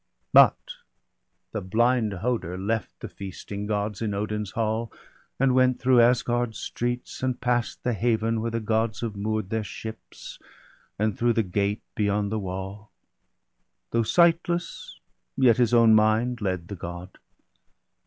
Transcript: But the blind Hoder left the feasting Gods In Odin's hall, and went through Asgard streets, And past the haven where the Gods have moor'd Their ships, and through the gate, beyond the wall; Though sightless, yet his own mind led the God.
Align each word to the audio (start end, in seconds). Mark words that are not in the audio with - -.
But 0.33 0.57
the 1.51 1.61
blind 1.61 2.11
Hoder 2.13 2.57
left 2.57 3.01
the 3.01 3.07
feasting 3.07 3.67
Gods 3.67 4.01
In 4.01 4.15
Odin's 4.15 4.49
hall, 4.53 4.91
and 5.39 5.53
went 5.53 5.79
through 5.79 6.01
Asgard 6.01 6.55
streets, 6.55 7.21
And 7.21 7.39
past 7.39 7.83
the 7.83 7.93
haven 7.93 8.41
where 8.41 8.49
the 8.49 8.59
Gods 8.61 9.01
have 9.01 9.15
moor'd 9.15 9.51
Their 9.51 9.63
ships, 9.63 10.39
and 10.97 11.15
through 11.15 11.33
the 11.33 11.43
gate, 11.43 11.83
beyond 11.93 12.31
the 12.31 12.39
wall; 12.39 12.91
Though 13.91 14.01
sightless, 14.01 14.99
yet 15.37 15.57
his 15.57 15.71
own 15.71 15.93
mind 15.93 16.41
led 16.41 16.69
the 16.69 16.75
God. 16.75 17.19